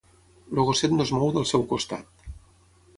El 0.55 0.61
gosset 0.69 0.95
no 0.95 1.05
es 1.09 1.13
mou 1.19 1.29
del 1.37 1.47
seu 1.53 1.67
costat. 1.75 2.29